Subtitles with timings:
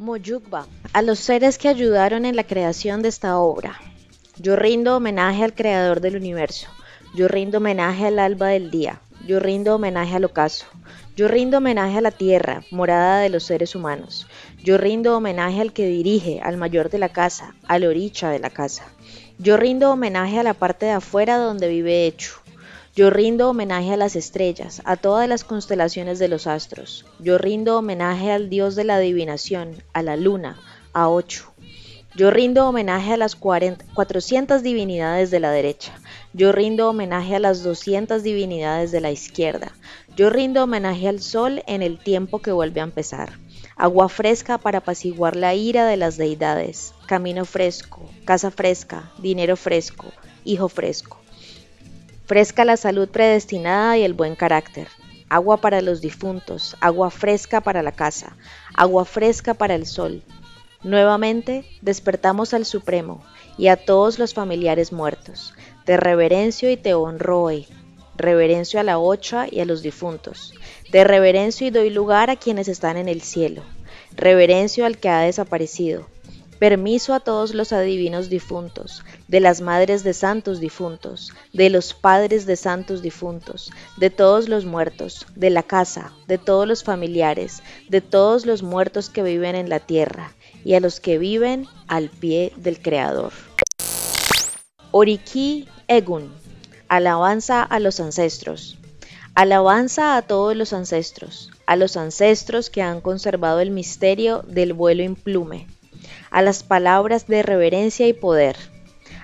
[0.00, 3.80] Moyukba, a los seres que ayudaron en la creación de esta obra.
[4.36, 6.68] Yo rindo homenaje al creador del universo.
[7.16, 9.00] Yo rindo homenaje al alba del día.
[9.26, 10.66] Yo rindo homenaje al ocaso.
[11.16, 14.28] Yo rindo homenaje a la tierra, morada de los seres humanos.
[14.62, 18.50] Yo rindo homenaje al que dirige, al mayor de la casa, al oricha de la
[18.50, 18.84] casa.
[19.40, 22.34] Yo rindo homenaje a la parte de afuera donde vive hecho.
[22.94, 27.06] Yo rindo homenaje a las estrellas, a todas las constelaciones de los astros.
[27.20, 30.60] Yo rindo homenaje al dios de la adivinación, a la luna,
[30.92, 31.52] a Ocho.
[32.16, 35.92] Yo rindo homenaje a las 400 divinidades de la derecha.
[36.32, 39.70] Yo rindo homenaje a las 200 divinidades de la izquierda.
[40.16, 43.38] Yo rindo homenaje al sol en el tiempo que vuelve a empezar.
[43.76, 46.92] Agua fresca para apaciguar la ira de las deidades.
[47.06, 50.06] Camino fresco, casa fresca, dinero fresco,
[50.44, 51.20] hijo fresco.
[52.28, 54.86] Fresca la salud predestinada y el buen carácter.
[55.30, 58.36] Agua para los difuntos, agua fresca para la casa,
[58.74, 60.22] agua fresca para el sol.
[60.82, 63.24] Nuevamente despertamos al Supremo
[63.56, 65.54] y a todos los familiares muertos.
[65.86, 67.66] Te reverencio y te honro hoy.
[68.14, 70.52] Reverencio a la ocha y a los difuntos.
[70.90, 73.62] Te reverencio y doy lugar a quienes están en el cielo.
[74.14, 76.04] Reverencio al que ha desaparecido
[76.58, 82.46] Permiso a todos los adivinos difuntos, de las madres de santos difuntos, de los padres
[82.46, 88.00] de santos difuntos, de todos los muertos, de la casa, de todos los familiares, de
[88.00, 92.52] todos los muertos que viven en la tierra, y a los que viven al pie
[92.56, 93.32] del Creador.
[94.90, 96.32] Oriki Egun.
[96.88, 98.78] Alabanza a los ancestros.
[99.36, 105.04] Alabanza a todos los ancestros, a los ancestros que han conservado el misterio del vuelo
[105.04, 105.68] implume
[106.30, 108.56] a las palabras de reverencia y poder,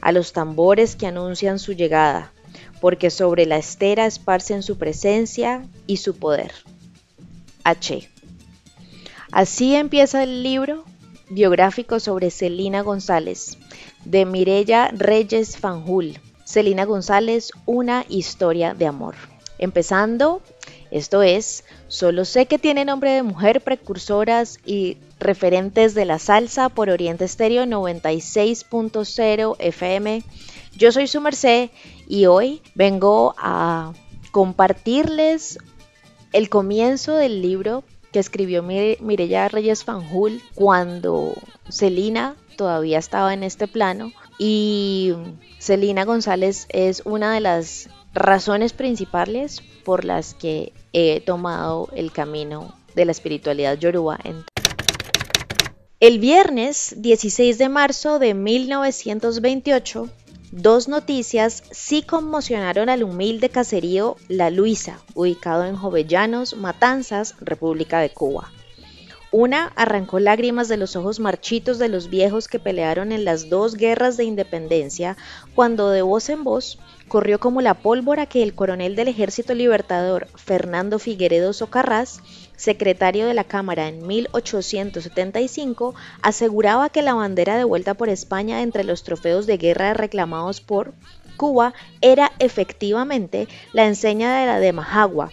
[0.00, 2.32] a los tambores que anuncian su llegada,
[2.80, 6.52] porque sobre la estera esparcen su presencia y su poder.
[7.64, 8.08] H.
[9.32, 10.84] Así empieza el libro
[11.28, 13.58] biográfico sobre Celina González,
[14.04, 16.18] de Mirella Reyes Fanjul.
[16.44, 19.14] Celina González, una historia de amor.
[19.58, 20.42] Empezando,
[20.90, 26.68] esto es, solo sé que tiene nombre de mujer, precursoras y referentes de la salsa
[26.68, 30.22] por Oriente Estéreo 96.0 FM.
[30.76, 31.70] Yo soy su merced
[32.08, 33.92] y hoy vengo a
[34.32, 35.58] compartirles
[36.32, 41.34] el comienzo del libro que escribió Mirella Reyes Fanjul cuando
[41.68, 45.14] Celina todavía estaba en este plano y
[45.58, 52.74] Celina González es una de las razones principales por las que he tomado el camino
[52.94, 54.18] de la espiritualidad yoruba.
[56.00, 60.08] El viernes 16 de marzo de 1928,
[60.50, 68.10] dos noticias sí conmocionaron al humilde caserío La Luisa, ubicado en Jovellanos, Matanzas, República de
[68.10, 68.50] Cuba.
[69.32, 73.76] Una arrancó lágrimas de los ojos marchitos de los viejos que pelearon en las dos
[73.76, 75.16] guerras de independencia,
[75.54, 80.26] cuando de voz en voz corrió como la pólvora que el coronel del Ejército Libertador,
[80.34, 82.20] Fernando Figueredo Socarrás,
[82.56, 89.04] secretario de la Cámara en 1875, aseguraba que la bandera devuelta por España entre los
[89.04, 90.92] trofeos de guerra reclamados por
[91.36, 95.30] Cuba era efectivamente la enseña de la de Majagua,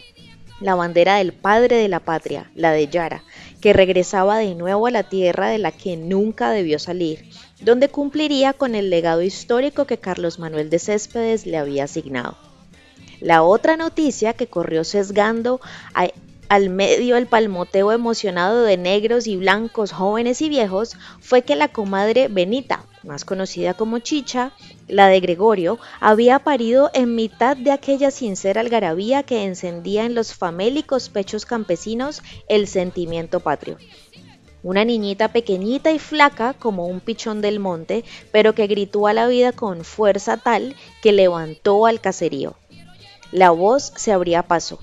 [0.60, 3.24] la bandera del padre de la patria, la de Yara,
[3.62, 7.26] que regresaba de nuevo a la tierra de la que nunca debió salir
[7.60, 12.38] donde cumpliría con el legado histórico que Carlos Manuel de Céspedes le había asignado.
[13.20, 15.60] La otra noticia que corrió sesgando
[16.50, 21.70] al medio el palmoteo emocionado de negros y blancos, jóvenes y viejos, fue que la
[21.70, 24.52] comadre Benita, más conocida como Chicha,
[24.88, 30.34] la de Gregorio, había parido en mitad de aquella sincera algarabía que encendía en los
[30.34, 33.78] famélicos pechos campesinos el sentimiento patrio
[34.64, 38.04] una niñita pequeñita y flaca como un pichón del monte,
[38.34, 42.56] pero que gritó a la vida con fuerza tal que levantó al caserío.
[43.32, 44.80] La voz se abría paso.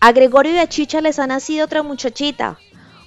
[0.00, 2.58] A Gregorio y a Chicha les ha nacido otra muchachita.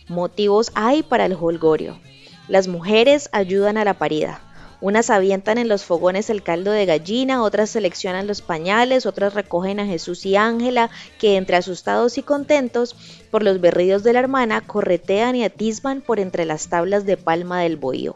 [0.08, 2.00] Motivos hay para el holgorio.
[2.48, 4.42] Las mujeres ayudan a la parida.
[4.82, 9.80] Unas avientan en los fogones el caldo de gallina, otras seleccionan los pañales, otras recogen
[9.80, 10.90] a Jesús y Ángela,
[11.20, 12.96] que entre asustados y contentos
[13.30, 17.62] por los berridos de la hermana, corretean y atisban por entre las tablas de palma
[17.62, 18.16] del bohío.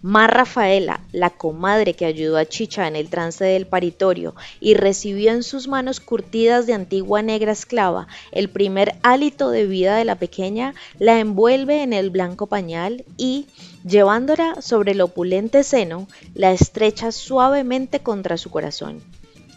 [0.00, 5.32] Más Rafaela, la comadre que ayudó a Chicha en el trance del paritorio y recibió
[5.32, 10.14] en sus manos curtidas de antigua negra esclava el primer hálito de vida de la
[10.14, 13.46] pequeña, la envuelve en el blanco pañal y,
[13.84, 19.02] llevándola sobre el opulente seno, la estrecha suavemente contra su corazón.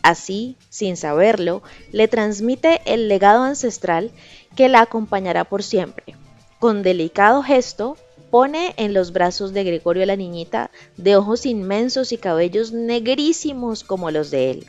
[0.01, 1.61] Así, sin saberlo,
[1.91, 4.09] le transmite el legado ancestral
[4.55, 6.15] que la acompañará por siempre,
[6.57, 7.95] Con delicado gesto,
[8.31, 14.09] pone en los brazos de Gregorio la niñita de ojos inmensos y cabellos negrísimos como
[14.09, 14.65] los de él,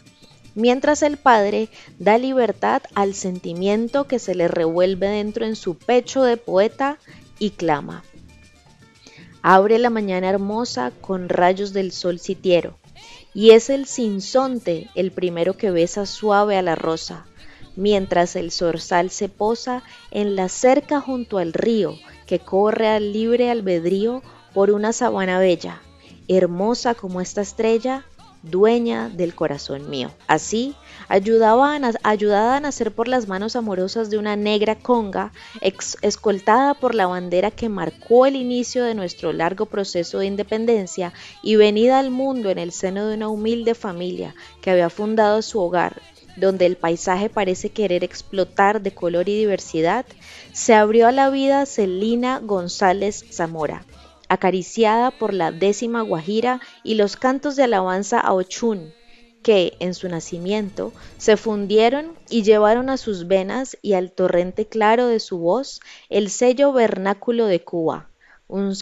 [0.54, 1.68] mientras el padre
[1.98, 6.98] da libertad al sentimiento que se le revuelve dentro en su pecho de poeta
[7.38, 8.02] y clama.
[9.40, 12.78] Abre la mañana hermosa con rayos del sol sitiero,
[13.32, 17.26] y es el sinsonte el primero que besa suave a la rosa,
[17.76, 23.50] mientras el zorzal se posa en la cerca junto al río que corre al libre
[23.50, 24.22] albedrío
[24.54, 25.82] por una sabana bella,
[26.28, 28.04] hermosa como esta estrella,
[28.42, 30.10] dueña del corazón mío.
[30.26, 30.74] Así,
[31.08, 37.06] ayudaba ayudada a nacer por las manos amorosas de una negra conga, escoltada por la
[37.06, 41.12] bandera que marcó el inicio de nuestro largo proceso de independencia
[41.42, 45.60] y venida al mundo en el seno de una humilde familia que había fundado su
[45.60, 46.00] hogar
[46.36, 50.06] donde el paisaje parece querer explotar de color y diversidad,
[50.52, 53.84] se abrió a la vida Celina González Zamora,
[54.32, 58.94] acariciada por la décima Guajira y los cantos de alabanza a Ochun,
[59.42, 65.06] que en su nacimiento se fundieron y llevaron a sus venas y al torrente claro
[65.06, 68.08] de su voz el sello vernáculo de Cuba,
[68.48, 68.74] un,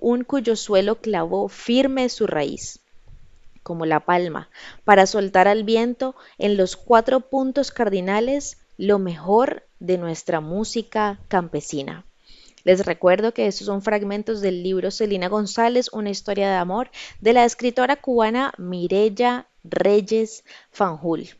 [0.00, 2.80] un cuyo suelo clavó firme su raíz
[3.62, 4.48] como la palma,
[4.84, 12.04] para soltar al viento en los cuatro puntos cardinales lo mejor de nuestra música campesina.
[12.70, 16.88] Les recuerdo que estos son fragmentos del libro Celina González, Una historia de amor,
[17.20, 21.30] de la escritora cubana Mirella Reyes Fanjul.